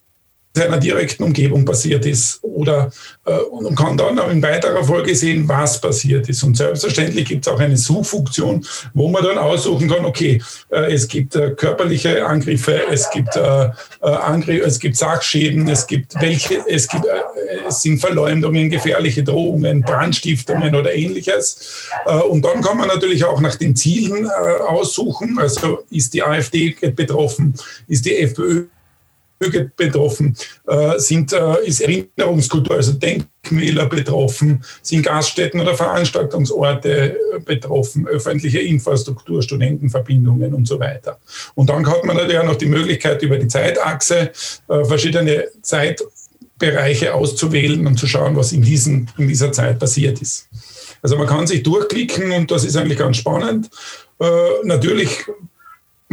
seiner 0.57 0.79
direkten 0.79 1.25
Umgebung 1.25 1.65
passiert 1.65 2.07
ist 2.07 2.39
oder 2.43 2.93
äh, 3.25 3.33
und 3.33 3.75
kann 3.75 3.97
dann 3.97 4.19
in 4.31 4.41
weiterer 4.41 4.85
Folge 4.85 5.15
sehen, 5.17 5.49
was 5.49 5.81
passiert 5.81 6.29
ist. 6.29 6.45
Und 6.45 6.57
selbstverständlich 6.57 7.27
gibt 7.27 7.47
es 7.47 7.53
auch 7.53 7.59
eine 7.59 7.77
Suchfunktion, 7.77 8.65
wo 8.95 9.09
man 9.09 9.25
dann 9.25 9.37
aussuchen 9.37 9.89
kann, 9.89 10.05
okay, 10.05 10.41
äh, 10.71 10.93
es 10.93 11.09
gibt 11.09 11.35
äh, 11.35 11.51
körperliche 11.51 12.25
Angriffe, 12.25 12.83
es 12.89 13.11
gibt 13.11 13.35
äh, 13.35 13.65
äh, 13.67 13.71
Angriffe, 14.03 14.65
es 14.65 14.79
gibt 14.79 14.97
Sachschäden, 14.97 15.67
es 15.69 15.89
gibt 15.89 16.15
welche, 16.21 16.65
es 16.69 16.87
gibt 16.87 17.05
äh, 17.05 17.67
es 17.67 17.83
sind 17.83 17.99
Verleumdungen, 17.99 18.71
gefährliche 18.71 19.25
Drohungen, 19.25 19.83
Brandstiftungen 19.83 20.75
oder 20.75 20.95
ähnliches. 20.95 21.89
und 22.29 22.45
dann 22.45 22.63
kann 22.63 22.77
man 22.77 22.89
natürlich 22.89 23.25
auch 23.25 23.41
nach 23.41 23.55
den 23.57 23.77
Zielen 23.77 24.29
aussuchen. 24.29 25.39
Also 25.39 25.85
ist 25.91 26.15
die 26.15 26.23
AfD 26.23 26.77
betroffen, 26.95 27.55
ist 27.87 28.05
die 28.05 28.17
FPÖ 28.19 28.65
betroffen, 29.39 30.37
äh, 30.67 30.99
sind, 30.99 31.33
äh, 31.33 31.67
ist 31.67 31.81
Erinnerungskultur, 31.81 32.77
also 32.77 32.93
Denkmäler 32.93 33.87
betroffen, 33.87 34.65
sind 34.83 35.05
Gaststätten 35.05 35.61
oder 35.61 35.75
Veranstaltungsorte 35.75 37.19
äh, 37.19 37.41
betroffen, 37.41 38.07
öffentliche 38.07 38.61
Infrastruktur, 38.61 39.43
Studentenverbindungen 39.43 40.55
und 40.55 40.67
so 40.67 40.79
weiter. 40.79 41.19
Und 41.55 41.71
dann 41.71 41.87
hat 41.87 42.05
man 42.05 42.17
natürlich 42.17 42.39
auch 42.39 42.47
noch 42.47 42.57
die 42.57 42.67
Möglichkeit, 42.67 43.23
über 43.23 43.39
die 43.39 43.49
Zeitachse 43.49 44.31
verschiedene 44.67 45.49
Zeitbereiche 45.63 47.15
auszuwählen 47.15 47.87
und 47.87 47.99
zu 47.99 48.07
schauen, 48.07 48.37
was 48.37 48.53
in, 48.53 48.63
diesen, 48.63 49.11
in 49.19 49.29
dieser 49.29 49.53
Zeit 49.53 49.79
passiert 49.79 50.21
ist. 50.23 50.49
Also 51.03 51.19
man 51.19 51.27
kann 51.27 51.47
sich 51.47 51.63
durchklicken 51.63 52.33
und 52.33 52.51
das 52.51 52.65
ist 52.65 52.77
eigentlich 52.77 52.99
ganz 52.99 53.19
spannend. 53.19 53.69
Äh, 54.19 54.27
natürlich 54.63 55.27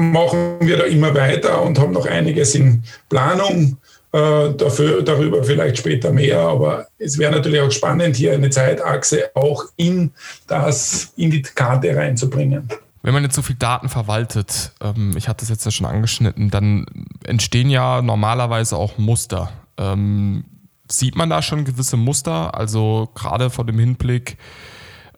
machen 0.02 0.58
wir 0.62 0.78
da 0.78 0.84
immer 0.86 1.14
weiter 1.14 1.62
und 1.62 1.80
haben 1.80 1.94
noch 1.94 2.06
einiges 2.06 2.56
in 2.56 2.84
Planung. 3.10 3.78
Äh, 4.14 4.54
dafür, 4.56 5.04
darüber 5.04 5.42
vielleicht 5.42 5.78
später 5.78 6.12
mehr, 6.12 6.40
aber 6.40 6.88
es 6.98 7.18
wäre 7.18 7.32
natürlich 7.32 7.62
auch 7.62 7.72
spannend, 7.72 8.18
hier 8.18 8.34
eine 8.34 8.50
Zeitachse 8.50 9.32
auch 9.36 9.64
in 9.78 10.12
das, 10.48 11.14
in 11.16 11.32
die 11.32 11.42
Karte 11.42 11.96
reinzubringen. 11.96 12.68
Wenn 13.04 13.14
man 13.14 13.24
jetzt 13.24 13.36
so 13.36 13.42
viel 13.42 13.56
Daten 13.56 13.88
verwaltet, 13.88 14.74
ähm, 14.82 15.14
ich 15.16 15.30
hatte 15.30 15.46
es 15.46 15.50
jetzt 15.50 15.64
ja 15.64 15.72
schon 15.72 15.88
angeschnitten, 15.88 16.50
dann 16.50 16.86
entstehen 17.24 17.70
ja 17.70 18.02
normalerweise 18.02 18.76
auch 18.76 18.98
Muster. 18.98 19.50
Ähm, 19.78 20.44
sieht 20.90 21.16
man 21.16 21.30
da 21.30 21.42
schon 21.42 21.64
gewisse 21.64 21.96
Muster? 21.96 22.54
Also 22.54 23.10
gerade 23.16 23.50
vor 23.50 23.66
dem 23.66 23.80
Hinblick, 23.80 24.38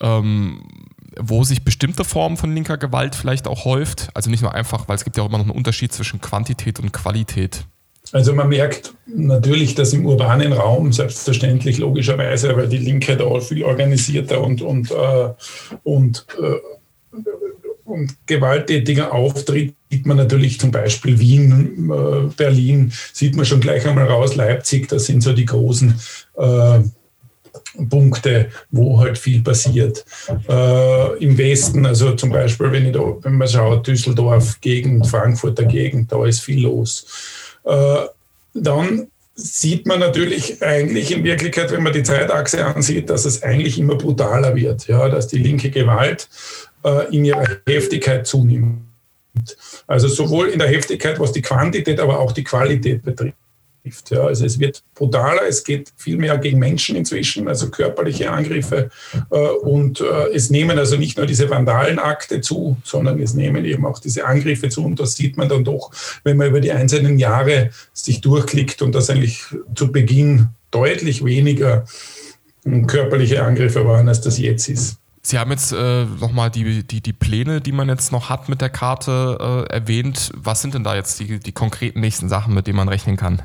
ähm, 0.01 0.63
wo 1.19 1.43
sich 1.43 1.63
bestimmte 1.63 2.03
Formen 2.03 2.37
von 2.37 2.53
linker 2.53 2.77
Gewalt 2.77 3.15
vielleicht 3.15 3.47
auch 3.47 3.65
häuft. 3.65 4.09
Also 4.13 4.29
nicht 4.29 4.41
nur 4.41 4.53
einfach, 4.53 4.87
weil 4.87 4.95
es 4.95 5.03
gibt 5.03 5.17
ja 5.17 5.23
auch 5.23 5.29
immer 5.29 5.37
noch 5.37 5.45
einen 5.45 5.55
Unterschied 5.55 5.93
zwischen 5.93 6.21
Quantität 6.21 6.79
und 6.79 6.91
Qualität. 6.91 7.65
Also 8.11 8.33
man 8.33 8.49
merkt 8.49 8.93
natürlich, 9.07 9.75
dass 9.75 9.93
im 9.93 10.05
urbanen 10.05 10.53
Raum 10.53 10.91
selbstverständlich 10.91 11.77
logischerweise, 11.79 12.55
weil 12.55 12.67
die 12.67 12.77
Linke 12.77 13.17
da 13.17 13.39
viel 13.39 13.63
organisierter 13.63 14.41
und, 14.41 14.61
und, 14.61 14.91
äh, 14.91 15.29
und, 15.83 16.25
äh, 16.39 17.17
und 17.85 18.15
gewalttätiger 18.27 19.13
auftritt, 19.13 19.73
sieht 19.89 20.05
man 20.05 20.17
natürlich 20.17 20.59
zum 20.59 20.71
Beispiel 20.71 21.17
Wien, 21.19 21.91
äh, 21.91 22.33
Berlin, 22.35 22.91
sieht 23.13 23.35
man 23.35 23.45
schon 23.45 23.61
gleich 23.61 23.87
einmal 23.87 24.07
raus, 24.07 24.35
Leipzig, 24.35 24.89
das 24.89 25.05
sind 25.05 25.21
so 25.21 25.33
die 25.33 25.45
großen 25.45 25.99
äh, 26.37 26.79
Punkte, 27.89 28.49
wo 28.71 28.99
halt 28.99 29.17
viel 29.17 29.41
passiert. 29.41 30.05
Äh, 30.47 31.17
Im 31.23 31.37
Westen, 31.37 31.85
also 31.85 32.13
zum 32.13 32.29
Beispiel, 32.29 32.71
wenn, 32.71 32.91
da, 32.91 32.99
wenn 33.21 33.33
man 33.33 33.47
schaut, 33.47 33.87
Düsseldorf 33.87 34.59
Gegend, 34.61 35.07
Frankfurter 35.07 35.65
Gegend, 35.65 36.11
da 36.11 36.25
ist 36.25 36.41
viel 36.41 36.63
los. 36.63 37.05
Äh, 37.65 38.05
dann 38.53 39.07
sieht 39.35 39.87
man 39.87 39.99
natürlich 39.99 40.61
eigentlich 40.61 41.11
in 41.11 41.23
Wirklichkeit, 41.23 41.71
wenn 41.71 41.81
man 41.81 41.93
die 41.93 42.03
Zeitachse 42.03 42.63
ansieht, 42.65 43.09
dass 43.09 43.25
es 43.25 43.41
eigentlich 43.41 43.79
immer 43.79 43.95
brutaler 43.95 44.55
wird, 44.55 44.87
ja, 44.87 45.09
dass 45.09 45.27
die 45.27 45.39
linke 45.39 45.71
Gewalt 45.71 46.29
äh, 46.83 47.15
in 47.15 47.25
ihrer 47.25 47.47
Heftigkeit 47.67 48.27
zunimmt. 48.27 48.81
Also 49.87 50.07
sowohl 50.07 50.49
in 50.49 50.59
der 50.59 50.67
Heftigkeit, 50.67 51.19
was 51.19 51.31
die 51.31 51.41
Quantität, 51.41 51.99
aber 51.99 52.19
auch 52.19 52.31
die 52.31 52.43
Qualität 52.43 53.01
betrifft 53.01 53.35
trifft. 53.83 54.11
Ja, 54.11 54.25
also 54.25 54.45
es 54.45 54.59
wird 54.59 54.83
brutaler, 54.95 55.43
es 55.47 55.63
geht 55.63 55.91
viel 55.97 56.17
mehr 56.17 56.37
gegen 56.37 56.59
Menschen 56.59 56.95
inzwischen, 56.95 57.47
also 57.47 57.69
körperliche 57.69 58.31
Angriffe. 58.31 58.89
Äh, 59.29 59.37
und 59.37 60.01
äh, 60.01 60.33
es 60.33 60.49
nehmen 60.49 60.77
also 60.77 60.97
nicht 60.97 61.17
nur 61.17 61.25
diese 61.25 61.49
Vandalenakte 61.49 62.41
zu, 62.41 62.77
sondern 62.83 63.19
es 63.19 63.33
nehmen 63.33 63.65
eben 63.65 63.85
auch 63.85 63.99
diese 63.99 64.25
Angriffe 64.25 64.69
zu. 64.69 64.83
Und 64.83 64.99
das 64.99 65.15
sieht 65.15 65.37
man 65.37 65.49
dann 65.49 65.63
doch, 65.63 65.91
wenn 66.23 66.37
man 66.37 66.49
über 66.49 66.61
die 66.61 66.71
einzelnen 66.71 67.19
Jahre 67.19 67.69
sich 67.93 68.21
durchklickt 68.21 68.81
und 68.81 68.93
das 68.93 69.09
eigentlich 69.09 69.43
zu 69.75 69.91
Beginn 69.91 70.49
deutlich 70.71 71.23
weniger 71.23 71.85
körperliche 72.87 73.43
Angriffe 73.43 73.85
waren, 73.85 74.07
als 74.07 74.21
das 74.21 74.37
jetzt 74.39 74.69
ist. 74.69 74.97
Sie 75.25 75.39
haben 75.39 75.51
jetzt 75.51 75.71
äh, 75.71 76.03
nochmal 76.03 76.49
die, 76.49 76.83
die, 76.83 76.99
die 76.99 77.13
Pläne, 77.13 77.61
die 77.61 77.71
man 77.71 77.87
jetzt 77.87 78.11
noch 78.11 78.29
hat 78.29 78.49
mit 78.49 78.59
der 78.59 78.69
Karte 78.69 79.65
äh, 79.69 79.73
erwähnt. 79.73 80.31
Was 80.35 80.61
sind 80.61 80.73
denn 80.73 80.83
da 80.83 80.95
jetzt 80.95 81.19
die, 81.19 81.39
die 81.39 81.51
konkreten 81.53 82.01
nächsten 82.01 82.27
Sachen, 82.27 82.53
mit 82.53 82.67
denen 82.67 82.75
man 82.75 82.89
rechnen 82.89 83.15
kann? 83.15 83.41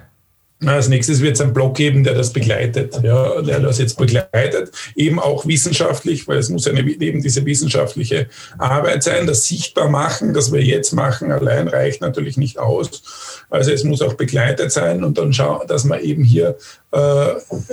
Als 0.66 0.88
nächstes 0.88 1.20
wird 1.20 1.36
es 1.36 1.40
einen 1.40 1.52
Blog 1.52 1.76
geben, 1.76 2.02
der 2.02 2.14
das 2.14 2.32
begleitet, 2.32 2.98
ja, 3.04 3.42
der 3.42 3.60
das 3.60 3.78
jetzt 3.78 3.96
begleitet, 3.96 4.72
eben 4.96 5.20
auch 5.20 5.46
wissenschaftlich, 5.46 6.26
weil 6.26 6.38
es 6.38 6.48
muss 6.48 6.66
eine, 6.66 6.80
eben 6.80 7.22
diese 7.22 7.46
wissenschaftliche 7.46 8.26
Arbeit 8.58 9.04
sein, 9.04 9.28
das 9.28 9.46
sichtbar 9.46 9.88
machen, 9.88 10.34
das 10.34 10.52
wir 10.52 10.60
jetzt 10.60 10.92
machen, 10.92 11.30
allein 11.30 11.68
reicht 11.68 12.00
natürlich 12.00 12.36
nicht 12.36 12.58
aus. 12.58 13.44
Also 13.50 13.70
es 13.70 13.84
muss 13.84 14.02
auch 14.02 14.14
begleitet 14.14 14.72
sein 14.72 15.04
und 15.04 15.16
dann 15.16 15.32
schauen, 15.32 15.66
dass 15.68 15.84
man 15.84 16.00
eben 16.00 16.24
hier 16.24 16.56
äh, 16.90 17.26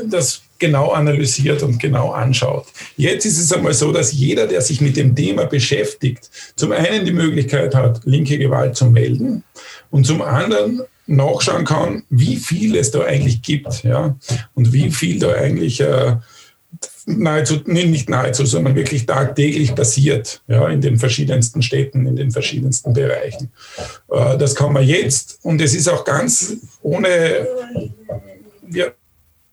das 0.08 0.44
genau 0.60 0.92
analysiert 0.92 1.64
und 1.64 1.80
genau 1.80 2.12
anschaut. 2.12 2.66
Jetzt 2.98 3.26
ist 3.26 3.40
es 3.40 3.52
einmal 3.52 3.74
so, 3.74 3.92
dass 3.92 4.14
jeder, 4.14 4.48
der 4.48 4.62
sich 4.62 4.80
mit 4.80 4.96
dem 4.96 5.16
Thema 5.16 5.46
beschäftigt, 5.46 6.30
zum 6.56 6.72
einen 6.72 7.04
die 7.04 7.12
Möglichkeit 7.12 7.76
hat, 7.76 8.02
linke 8.06 8.38
Gewalt 8.38 8.76
zu 8.76 8.86
melden 8.86 9.44
und 9.90 10.06
zum 10.06 10.22
anderen 10.22 10.82
nachschauen 11.08 11.66
kann, 11.66 12.04
wie 12.10 12.38
viel 12.38 12.76
es 12.76 12.92
da 12.92 13.04
eigentlich 13.04 13.42
gibt 13.42 13.84
ja, 13.84 14.16
und 14.54 14.74
wie 14.74 14.92
viel 14.92 15.20
da 15.20 15.34
eigentlich 15.34 15.80
äh, 15.82 16.16
nahezu, 17.06 17.60
nicht 17.66 18.10
nahezu, 18.10 18.46
sondern 18.46 18.76
wirklich 18.76 19.06
tagtäglich 19.06 19.76
passiert 19.76 20.42
ja, 20.48 20.68
in 20.70 20.82
den 20.82 20.98
verschiedensten 20.98 21.62
Städten, 21.62 22.08
in 22.08 22.16
den 22.16 22.32
verschiedensten 22.32 22.94
Bereichen. 22.94 23.52
Äh, 24.10 24.38
das 24.38 24.56
kann 24.56 24.74
man 24.74 24.84
jetzt 24.84 25.40
und 25.44 25.62
es 25.62 25.76
ist 25.76 25.88
auch 25.88 26.04
ganz 26.04 26.58
ohne, 26.82 27.48
wir, 28.64 28.96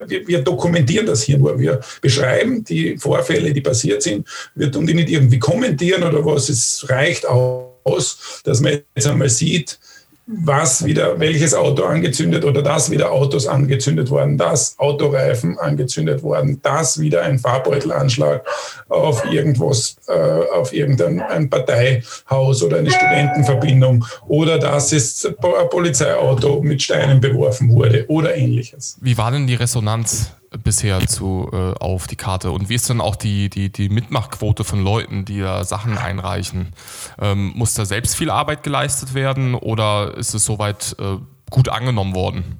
wir, 0.06 0.26
wir, 0.26 0.42
dokumentieren 0.42 1.06
das 1.06 1.22
hier 1.22 1.38
nur. 1.38 1.58
Wir 1.58 1.80
beschreiben 2.00 2.64
die 2.64 2.96
Vorfälle, 2.96 3.52
die 3.52 3.60
passiert 3.60 4.02
sind. 4.02 4.26
Wir 4.54 4.72
tun 4.72 4.86
die 4.86 4.94
nicht 4.94 5.10
irgendwie 5.10 5.38
kommentieren 5.38 6.02
oder 6.02 6.24
was. 6.24 6.48
Es 6.48 6.88
reicht 6.88 7.26
aus, 7.26 8.40
dass 8.44 8.60
man 8.60 8.80
jetzt 8.96 9.06
einmal 9.06 9.28
sieht, 9.28 9.78
was 10.26 10.85
wieder, 10.85 11.19
welches 11.19 11.52
Auto 11.55 11.85
angezündet 11.85 12.45
oder 12.45 12.62
dass 12.62 12.91
wieder 12.91 13.11
Autos 13.11 13.47
angezündet 13.47 14.09
worden, 14.11 14.38
dass 14.38 14.79
Autoreifen 14.79 15.59
angezündet 15.59 16.23
worden, 16.23 16.61
dass 16.62 17.00
wieder 17.00 17.23
ein 17.23 17.38
Farbbeutelanschlag 17.38 18.45
auf 18.88 19.25
irgendwas, 19.25 19.97
äh, 20.09 20.12
auf 20.12 20.73
irgendein 20.73 21.50
Parteihaus 21.50 22.62
oder 22.62 22.79
eine 22.79 22.91
Studentenverbindung 22.91 24.05
oder 24.29 24.59
dass 24.59 24.93
es 24.93 25.26
ein 25.26 25.35
Polizeiauto 25.71 26.62
mit 26.62 26.83
Steinen 26.83 27.21
beworfen 27.21 27.71
wurde 27.73 28.05
oder 28.09 28.35
ähnliches. 28.35 28.97
Wie 29.00 29.19
war 29.19 29.31
denn 29.33 29.47
die 29.47 29.55
Resonanz 29.55 30.33
bisher 30.62 31.06
zu, 31.06 31.49
äh, 31.52 31.56
auf 31.78 32.06
die 32.06 32.16
Karte? 32.16 32.50
Und 32.50 32.68
wie 32.68 32.75
ist 32.75 32.88
dann 32.90 33.00
auch 33.00 33.16
die, 33.16 33.50
die, 33.50 33.71
die 33.71 33.88
Mitmachquote 33.88 34.64
von 34.64 34.82
Leuten, 34.82 35.25
die 35.25 35.40
da 35.40 35.64
Sachen 35.64 35.99
einreichen? 35.99 36.73
Ähm, 37.21 37.52
muss 37.54 37.75
da 37.75 37.85
selbst 37.85 38.16
viel 38.16 38.30
Arbeit 38.30 38.62
geleistet 38.62 39.14
werden 39.14 39.54
oder 39.54 40.14
ist 40.16 40.35
es 40.35 40.44
soweit 40.44 40.97
äh, 40.99 41.16
gut 41.50 41.68
angenommen 41.68 42.14
worden? 42.14 42.59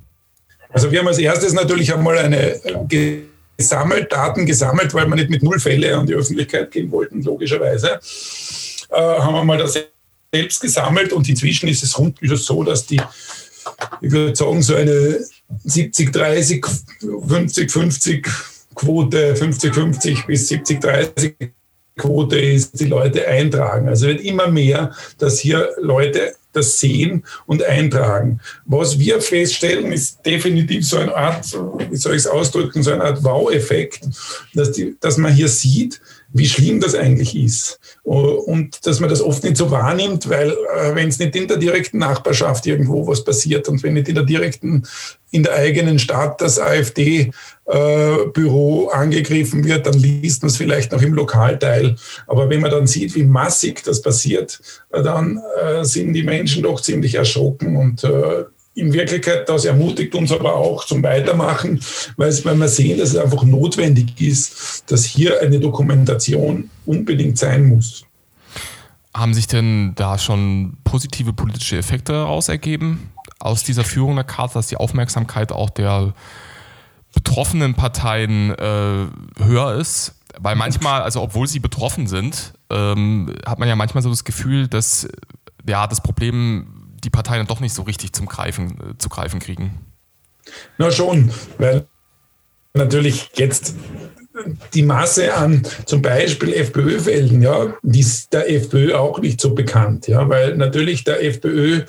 Also 0.71 0.91
wir 0.91 1.01
haben 1.01 1.09
als 1.09 1.19
erstes 1.19 1.53
natürlich 1.53 1.93
einmal 1.93 2.19
eine 2.19 2.61
gesammelt, 2.89 4.13
Daten 4.13 4.47
gesammelt, 4.47 4.95
weil 4.95 5.07
wir 5.07 5.17
nicht 5.17 5.31
mit 5.31 5.43
Nullfälle 5.43 5.97
an 5.97 6.07
die 6.07 6.15
Öffentlichkeit 6.15 6.71
gehen 6.71 6.91
wollten, 6.91 7.23
logischerweise. 7.23 8.01
Äh, 8.91 8.97
haben 8.97 9.35
wir 9.35 9.45
mal 9.45 9.59
das 9.59 9.79
selbst 10.33 10.61
gesammelt 10.61 11.13
und 11.13 11.29
inzwischen 11.29 11.69
ist 11.69 11.83
es 11.83 11.99
rund 11.99 12.21
ist 12.23 12.47
so, 12.47 12.63
dass 12.63 12.87
die, 12.87 13.01
ich 14.01 14.11
würde 14.11 14.35
sagen, 14.35 14.63
so 14.63 14.75
eine 14.75 15.19
70, 15.65 16.13
30, 16.13 16.67
50, 17.27 17.71
50 17.71 18.29
Quote, 18.75 19.37
50, 19.37 19.75
50 19.75 20.27
bis 20.27 20.49
70, 20.49 20.81
30 20.81 21.35
Quote 21.97 22.39
ist, 22.39 22.81
die 22.81 22.87
Leute 22.87 23.27
eintragen. 23.27 23.89
Also 23.89 24.07
wird 24.07 24.23
immer 24.23 24.49
mehr, 24.49 24.95
dass 25.19 25.39
hier 25.39 25.69
Leute 25.79 26.35
das 26.53 26.79
sehen 26.79 27.25
und 27.47 27.63
eintragen. 27.63 28.41
Was 28.65 28.99
wir 28.99 29.21
feststellen, 29.21 29.93
ist 29.93 30.25
definitiv 30.25 30.87
so 30.87 30.99
eine 30.99 31.15
Art, 31.15 31.47
wie 31.91 31.97
soll 31.97 32.13
ich 32.13 32.19
es 32.19 32.27
ausdrücken, 32.27 32.83
so 32.83 32.93
eine 32.93 33.05
Art 33.05 33.25
Wow-Effekt, 33.25 34.09
dass, 34.55 34.79
dass 35.01 35.17
man 35.17 35.33
hier 35.33 35.49
sieht, 35.49 36.01
wie 36.33 36.47
schlimm 36.47 36.81
das 36.81 36.95
eigentlich 36.95 37.37
ist. 37.37 37.79
Und 38.03 38.87
dass 38.87 39.01
man 39.01 39.11
das 39.11 39.21
oft 39.21 39.45
nicht 39.45 39.57
so 39.57 39.71
wahrnimmt, 39.71 40.29
weil 40.29 40.51
äh, 40.51 40.95
wenn 40.95 41.09
es 41.09 41.19
nicht 41.19 41.37
in 41.37 41.49
der 41.49 41.57
direkten 41.59 41.99
Nachbarschaft 41.99 42.67
irgendwo 42.67 43.07
was 43.07 43.25
passiert 43.25 43.69
und 43.69 43.83
wenn 43.83 43.95
nicht 43.95 44.09
in 44.09 44.15
der 44.15 44.25
direkten, 44.25 44.85
in 45.31 45.43
der 45.43 45.55
eigenen 45.55 45.99
Stadt 45.99 46.41
das 46.41 46.59
AfD-Büro 46.59 47.31
äh, 48.91 48.95
angegriffen 48.95 49.65
wird, 49.65 49.87
dann 49.87 49.95
liest 49.95 50.43
man 50.43 50.51
es 50.51 50.57
vielleicht 50.57 50.93
noch 50.93 51.03
im 51.03 51.15
Lokalteil. 51.15 51.97
Aber 52.27 52.49
wenn 52.49 52.61
man 52.61 52.71
dann 52.71 52.87
sieht, 52.87 53.15
wie 53.15 53.25
massig 53.25 53.83
das 53.85 54.01
passiert, 54.03 54.61
äh, 54.91 55.03
dann 55.03 55.41
äh, 55.61 55.85
sind 55.85 56.13
die 56.15 56.23
Menschen 56.23 56.63
doch 56.63 56.81
ziemlich 56.81 57.15
erschrocken 57.17 57.77
und 57.77 58.05
äh, 58.05 58.45
in 58.75 58.93
Wirklichkeit, 58.93 59.49
das 59.49 59.65
ermutigt 59.65 60.15
uns 60.15 60.33
aber 60.33 60.55
auch 60.55 60.85
zum 60.85 61.03
Weitermachen, 61.03 61.81
weil, 62.17 62.33
wir 62.33 62.69
sehen, 62.69 62.99
dass 62.99 63.11
es 63.11 63.17
einfach 63.17 63.45
notwendig 63.45 64.21
ist, 64.21 64.91
dass 64.91 65.05
hier 65.05 65.41
eine 65.41 65.61
Dokumentation 65.61 66.71
unbedingt 66.87 67.39
sein 67.39 67.67
muss. 67.67 68.05
Haben 69.15 69.35
sich 69.35 69.47
denn 69.47 69.93
da 69.95 70.17
schon 70.17 70.79
positive 70.85 71.35
politische 71.35 71.77
Effekte 71.77 72.13
daraus 72.13 72.49
ergeben 72.49 73.11
aus 73.41 73.63
dieser 73.63 73.85
Führung 73.85 74.15
der 74.15 74.25
Karte, 74.25 74.55
dass 74.55 74.69
die 74.69 74.77
Aufmerksamkeit 74.77 75.53
auch 75.53 75.69
der 75.69 76.15
betroffenen 77.13 77.75
Parteien 77.75 78.53
äh, 78.53 79.07
höher 79.45 79.75
ist? 79.75 80.15
Weil 80.39 80.57
manchmal, 80.57 81.03
also 81.03 81.21
obwohl 81.21 81.47
sie 81.47 81.59
betroffen 81.59 82.07
sind, 82.07 82.55
ähm, 82.71 83.35
hat 83.45 83.59
man 83.59 83.69
ja 83.69 83.77
manchmal 83.77 84.03
so 84.03 84.09
das 84.09 84.25
Gefühl, 84.25 84.67
dass 84.67 85.07
ja, 85.69 85.87
das 85.87 86.03
Problem 86.03 86.82
die 87.05 87.11
Parteien 87.11 87.47
doch 87.47 87.61
nicht 87.61 87.75
so 87.75 87.83
richtig 87.83 88.13
zum 88.13 88.27
Greifen, 88.27 88.79
äh, 88.81 88.99
zu 88.99 89.09
greifen 89.09 89.41
kriegen. 89.41 89.81
Na 90.79 90.91
schon, 90.91 91.31
weil 91.59 91.87
natürlich 92.75 93.31
jetzt 93.35 93.75
die 94.75 94.83
Masse 94.83 95.35
an 95.35 95.63
zum 95.85 96.03
Beispiel 96.03 96.55
FPÖ-Fällen, 96.55 97.43
ja, 97.43 97.75
die 97.83 98.01
ist 98.01 98.33
der 98.33 98.51
FPÖ 98.51 98.95
auch 98.95 99.21
nicht 99.21 99.41
so 99.41 99.55
bekannt, 99.55 100.09
ja, 100.09 100.29
weil 100.29 100.57
natürlich 100.57 101.05
der 101.05 101.23
FPÖ 101.23 101.83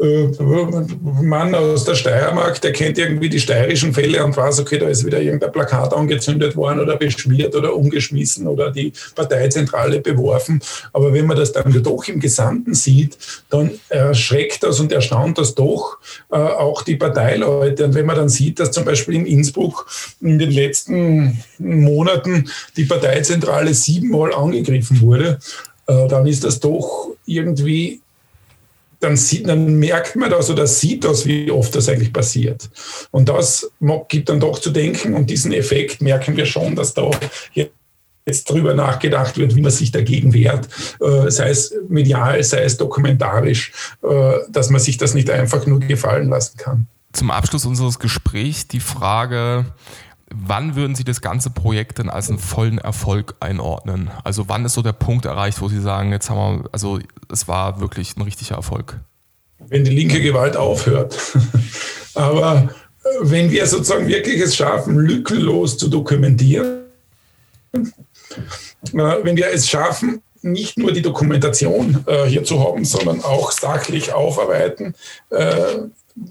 Mann 0.00 1.54
aus 1.54 1.84
der 1.84 1.94
Steiermark, 1.94 2.58
der 2.62 2.72
kennt 2.72 2.96
irgendwie 2.96 3.28
die 3.28 3.38
steirischen 3.38 3.92
Fälle 3.92 4.24
und 4.24 4.34
weiß, 4.34 4.60
okay, 4.60 4.78
da 4.78 4.88
ist 4.88 5.04
wieder 5.04 5.20
irgendein 5.20 5.52
Plakat 5.52 5.92
angezündet 5.92 6.56
worden 6.56 6.80
oder 6.80 6.96
beschmiert 6.96 7.54
oder 7.54 7.76
umgeschmissen 7.76 8.46
oder 8.46 8.70
die 8.70 8.94
Parteizentrale 9.14 10.00
beworfen. 10.00 10.62
Aber 10.94 11.12
wenn 11.12 11.26
man 11.26 11.36
das 11.36 11.52
dann 11.52 11.82
doch 11.82 12.08
im 12.08 12.18
Gesamten 12.18 12.72
sieht, 12.72 13.18
dann 13.50 13.72
erschreckt 13.90 14.62
das 14.62 14.80
und 14.80 14.90
erstaunt 14.90 15.36
das 15.36 15.54
doch 15.54 15.98
äh, 16.30 16.36
auch 16.36 16.82
die 16.82 16.96
Parteileute. 16.96 17.84
Und 17.84 17.94
wenn 17.94 18.06
man 18.06 18.16
dann 18.16 18.30
sieht, 18.30 18.58
dass 18.58 18.70
zum 18.70 18.86
Beispiel 18.86 19.16
in 19.16 19.26
Innsbruck 19.26 19.86
in 20.22 20.38
den 20.38 20.50
letzten 20.50 21.42
Monaten 21.58 22.50
die 22.74 22.84
Parteizentrale 22.84 23.74
siebenmal 23.74 24.32
angegriffen 24.32 25.02
wurde, 25.02 25.38
äh, 25.86 26.08
dann 26.08 26.26
ist 26.26 26.42
das 26.44 26.58
doch 26.58 27.08
irgendwie 27.26 28.00
dann, 29.00 29.16
sieht, 29.16 29.48
dann 29.48 29.76
merkt 29.76 30.16
man 30.16 30.30
das 30.30 30.50
oder 30.50 30.66
sieht 30.66 31.04
das, 31.04 31.26
wie 31.26 31.50
oft 31.50 31.74
das 31.74 31.88
eigentlich 31.88 32.12
passiert. 32.12 32.70
Und 33.10 33.28
das 33.28 33.70
gibt 34.08 34.28
dann 34.28 34.40
doch 34.40 34.58
zu 34.58 34.70
denken 34.70 35.14
und 35.14 35.30
diesen 35.30 35.52
Effekt 35.52 36.02
merken 36.02 36.36
wir 36.36 36.46
schon, 36.46 36.76
dass 36.76 36.94
da 36.94 37.10
jetzt 38.26 38.48
drüber 38.50 38.74
nachgedacht 38.74 39.38
wird, 39.38 39.56
wie 39.56 39.62
man 39.62 39.70
sich 39.70 39.90
dagegen 39.90 40.32
wehrt, 40.32 40.68
äh, 41.00 41.30
sei 41.30 41.50
es 41.50 41.74
medial, 41.88 42.42
sei 42.44 42.62
es 42.62 42.76
dokumentarisch, 42.76 43.72
äh, 44.02 44.38
dass 44.50 44.70
man 44.70 44.80
sich 44.80 44.98
das 44.98 45.14
nicht 45.14 45.30
einfach 45.30 45.66
nur 45.66 45.80
gefallen 45.80 46.28
lassen 46.28 46.56
kann. 46.56 46.86
Zum 47.12 47.30
Abschluss 47.30 47.64
unseres 47.64 47.98
Gesprächs 47.98 48.68
die 48.68 48.78
Frage, 48.78 49.66
Wann 50.32 50.76
würden 50.76 50.94
Sie 50.94 51.02
das 51.02 51.20
ganze 51.20 51.50
Projekt 51.50 51.98
denn 51.98 52.08
als 52.08 52.28
einen 52.28 52.38
vollen 52.38 52.78
Erfolg 52.78 53.34
einordnen? 53.40 54.10
Also 54.22 54.48
wann 54.48 54.64
ist 54.64 54.74
so 54.74 54.82
der 54.82 54.92
Punkt 54.92 55.24
erreicht, 55.24 55.60
wo 55.60 55.68
Sie 55.68 55.80
sagen, 55.80 56.12
jetzt 56.12 56.30
haben 56.30 56.62
wir, 56.62 56.68
also 56.70 57.00
es 57.30 57.48
war 57.48 57.80
wirklich 57.80 58.16
ein 58.16 58.22
richtiger 58.22 58.54
Erfolg? 58.54 59.00
Wenn 59.58 59.84
die 59.84 59.90
linke 59.90 60.20
Gewalt 60.20 60.56
aufhört. 60.56 61.18
Aber 62.14 62.68
äh, 63.02 63.08
wenn 63.22 63.50
wir 63.50 63.66
sozusagen 63.66 64.06
wirklich 64.06 64.40
es 64.40 64.54
schaffen, 64.54 64.96
lückenlos 64.96 65.76
zu 65.76 65.88
dokumentieren, 65.88 66.84
äh, 67.72 67.82
wenn 68.92 69.36
wir 69.36 69.48
es 69.52 69.68
schaffen, 69.68 70.22
nicht 70.42 70.78
nur 70.78 70.92
die 70.92 71.02
Dokumentation 71.02 72.04
äh, 72.06 72.24
hier 72.24 72.44
zu 72.44 72.64
haben, 72.64 72.84
sondern 72.84 73.22
auch 73.22 73.50
sachlich 73.50 74.12
aufarbeiten, 74.12 74.94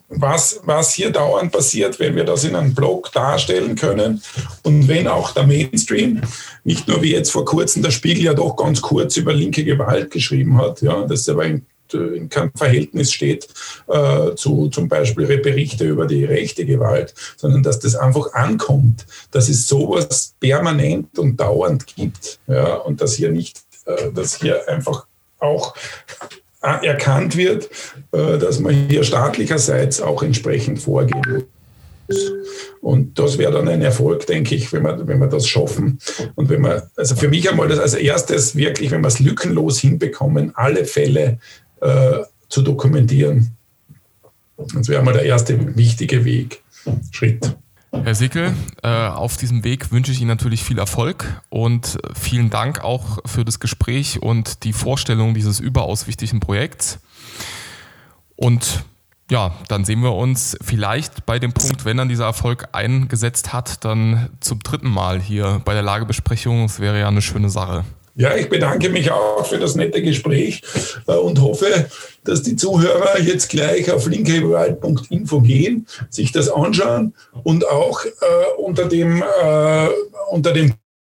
was, 0.10 0.60
was 0.64 0.94
hier 0.94 1.12
dauernd 1.12 1.52
passiert, 1.52 2.00
wenn 2.00 2.16
wir 2.16 2.24
das 2.24 2.44
in 2.44 2.56
einem 2.56 2.74
Blog 2.74 3.12
darstellen 3.12 3.76
können. 3.76 4.22
Und 4.64 4.88
wenn 4.88 5.08
auch 5.08 5.32
der 5.32 5.48
Mainstream, 5.48 6.22
nicht 6.64 6.88
nur 6.88 7.02
wie 7.02 7.14
jetzt 7.14 7.32
vor 7.32 7.46
kurzem 7.46 7.82
der 7.82 7.92
Spiegel 7.92 8.24
ja 8.24 8.34
doch 8.34 8.56
ganz 8.56 8.82
kurz 8.82 9.18
über 9.18 9.34
linke 9.34 9.64
Gewalt 9.64 10.12
geschrieben 10.12 10.58
hat, 10.58 10.82
ja, 10.82 11.06
das 11.06 11.28
aber 11.30 11.46
in, 11.46 11.66
in 11.94 12.30
keinem 12.30 12.52
Verhältnis 12.56 13.12
steht 13.12 13.48
äh, 13.88 14.36
zu 14.36 14.70
zum 14.70 14.88
Beispiel 14.88 15.26
Berichte 15.38 15.86
über 15.86 16.06
die 16.06 16.26
rechte 16.26 16.66
Gewalt, 16.66 17.14
sondern 17.38 17.64
dass 17.64 17.80
das 17.80 17.96
einfach 17.96 18.34
ankommt, 18.34 19.06
dass 19.32 19.50
es 19.50 19.68
sowas 19.68 20.36
permanent 20.40 21.18
und 21.18 21.40
dauernd 21.40 21.88
gibt 21.88 22.40
ja, 22.48 22.76
und 22.76 23.02
dass 23.02 23.16
hier 23.16 23.32
nicht, 23.32 23.62
äh, 23.86 24.12
dass 24.12 24.40
hier 24.40 24.68
einfach 24.68 25.06
auch 25.40 25.74
erkannt 26.62 27.38
wird, 27.38 27.70
äh, 28.12 28.38
dass 28.38 28.60
man 28.60 28.74
hier 28.90 29.04
staatlicherseits 29.04 30.02
auch 30.02 30.24
entsprechend 30.24 30.80
vorgehen 30.80 31.22
muss. 32.08 32.32
Und 32.82 33.20
das 33.20 33.38
wäre 33.38 33.52
dann 33.52 33.68
ein 33.68 33.82
Erfolg, 33.82 34.26
denke 34.26 34.56
ich, 34.56 34.74
wenn 34.74 34.84
wir, 34.84 35.08
wenn 35.08 35.20
wir 35.20 35.28
das 35.28 35.48
schaffen. 35.48 36.00
Und 36.36 36.50
wenn 36.50 36.62
wir, 36.62 36.90
also 36.96 37.16
für 37.16 37.30
mich 37.30 37.50
einmal 37.50 37.68
das 37.68 37.80
als 37.80 37.94
erstes 37.94 38.56
wirklich, 38.56 38.92
wenn 38.92 39.02
wir 39.02 39.08
es 39.08 39.20
lückenlos 39.20 39.80
hinbekommen, 39.80 40.52
alle 40.56 40.86
Fälle 40.86 41.40
äh, 41.82 42.20
zu 42.50 42.62
dokumentieren. 42.62 43.52
Das 44.74 44.88
wäre 44.90 45.04
mal 45.04 45.14
der 45.14 45.24
erste 45.24 45.78
wichtige 45.78 46.26
Weg, 46.26 46.64
Schritt. 47.12 47.56
Herr 47.92 48.16
Sickel, 48.16 48.54
äh, 48.84 48.88
auf 48.88 49.38
diesem 49.38 49.64
Weg 49.64 49.92
wünsche 49.92 50.12
ich 50.12 50.22
Ihnen 50.22 50.30
natürlich 50.30 50.64
viel 50.64 50.78
Erfolg 50.78 51.42
und 51.50 51.98
vielen 52.14 52.50
Dank 52.50 52.84
auch 52.84 53.20
für 53.26 53.44
das 53.44 53.60
Gespräch 53.60 54.22
und 54.22 54.64
die 54.64 54.74
Vorstellung 54.74 55.34
dieses 55.34 55.60
überaus 55.60 56.08
wichtigen 56.08 56.40
Projekts. 56.40 57.00
Und 58.36 58.86
ja, 59.32 59.54
dann 59.68 59.86
sehen 59.86 60.02
wir 60.02 60.16
uns 60.16 60.58
vielleicht 60.62 61.26
bei 61.26 61.40
dem 61.40 61.54
Punkt, 61.54 61.86
wenn 61.86 61.98
dann 61.98 62.10
dieser 62.10 62.26
Erfolg 62.26 62.70
eingesetzt 62.72 63.54
hat, 63.54 63.84
dann 63.86 64.30
zum 64.40 64.60
dritten 64.60 64.90
Mal 64.90 65.20
hier 65.20 65.62
bei 65.66 65.74
der 65.74 65.84
Lagebesprechung. 65.84 66.64
Das 66.64 66.80
wäre 66.80 67.00
ja 67.00 67.08
eine 67.08 67.22
schöne 67.22 67.50
Sache. 67.50 67.86
Ja, 68.20 68.36
ich 68.36 68.50
bedanke 68.50 68.90
mich 68.90 69.12
auch 69.12 69.46
für 69.46 69.60
das 69.60 69.76
nette 69.76 70.02
Gespräch 70.02 70.62
äh, 71.08 71.14
und 71.14 71.40
hoffe, 71.40 71.90
dass 72.26 72.44
die 72.44 72.58
Zuhörer 72.58 73.18
jetzt 73.18 73.50
gleich 73.50 73.90
auf 73.94 74.08
linkewald.info 74.08 75.40
gehen, 75.40 75.88
sich 76.10 76.34
das 76.34 76.50
anschauen 76.50 77.14
und 77.44 77.66
auch 77.66 78.04
äh, 78.04 78.10
unter, 78.58 78.90
dem, 78.90 79.24
äh, 79.24 79.88
unter 80.32 80.52
dem 80.52 80.74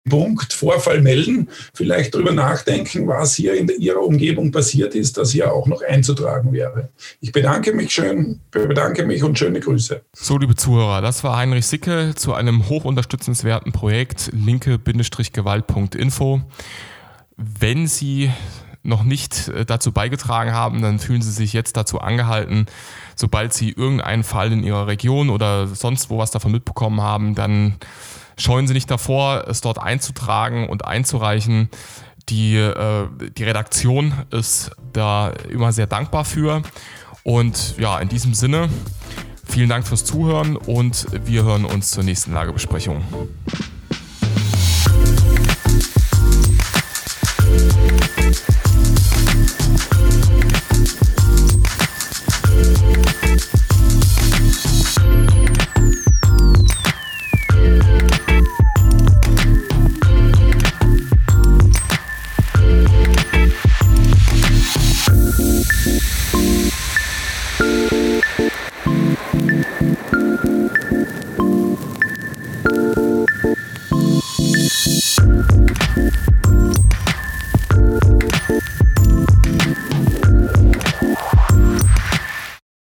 Punkt 0.09 0.51
Vorfall 0.51 1.01
melden, 1.01 1.49
vielleicht 1.75 2.15
darüber 2.15 2.31
nachdenken, 2.31 3.07
was 3.07 3.35
hier 3.35 3.53
in 3.53 3.69
Ihrer 3.69 4.01
Umgebung 4.01 4.51
passiert 4.51 4.95
ist, 4.95 5.17
das 5.17 5.29
hier 5.29 5.53
auch 5.53 5.67
noch 5.67 5.83
einzutragen 5.83 6.53
wäre. 6.53 6.89
Ich 7.21 7.31
bedanke 7.31 7.71
mich 7.71 7.91
schön, 7.91 8.39
bedanke 8.49 9.05
mich 9.05 9.23
und 9.23 9.37
schöne 9.37 9.59
Grüße. 9.59 10.01
So, 10.13 10.39
liebe 10.39 10.55
Zuhörer, 10.55 11.03
das 11.03 11.23
war 11.23 11.37
Heinrich 11.37 11.67
Sicke 11.67 12.13
zu 12.15 12.33
einem 12.33 12.67
hochunterstützenswerten 12.67 13.71
Projekt 13.71 14.31
linke-gewalt.info. 14.33 16.41
Wenn 17.37 17.87
Sie 17.87 18.31
noch 18.83 19.03
nicht 19.03 19.49
äh, 19.49 19.65
dazu 19.65 19.91
beigetragen 19.91 20.53
haben, 20.53 20.81
dann 20.81 20.99
fühlen 20.99 21.21
Sie 21.21 21.31
sich 21.31 21.53
jetzt 21.53 21.75
dazu 21.75 21.99
angehalten, 21.99 22.67
sobald 23.15 23.53
Sie 23.53 23.71
irgendeinen 23.71 24.23
Fall 24.23 24.51
in 24.51 24.63
Ihrer 24.63 24.87
Region 24.87 25.29
oder 25.29 25.67
sonst 25.67 26.09
wo 26.09 26.17
was 26.17 26.31
davon 26.31 26.51
mitbekommen 26.51 27.01
haben, 27.01 27.35
dann 27.35 27.75
scheuen 28.37 28.67
Sie 28.67 28.73
nicht 28.73 28.91
davor, 28.91 29.45
es 29.47 29.61
dort 29.61 29.79
einzutragen 29.79 30.69
und 30.69 30.85
einzureichen. 30.85 31.69
Die, 32.29 32.55
äh, 32.55 33.07
die 33.37 33.43
Redaktion 33.43 34.13
ist 34.31 34.71
da 34.93 35.29
immer 35.49 35.71
sehr 35.71 35.87
dankbar 35.87 36.25
für. 36.25 36.61
Und 37.23 37.75
ja, 37.77 37.99
in 37.99 38.09
diesem 38.09 38.33
Sinne, 38.33 38.69
vielen 39.45 39.69
Dank 39.69 39.87
fürs 39.87 40.05
Zuhören 40.05 40.55
und 40.55 41.07
wir 41.25 41.43
hören 41.43 41.65
uns 41.65 41.91
zur 41.91 42.03
nächsten 42.03 42.33
Lagebesprechung. 42.33 43.03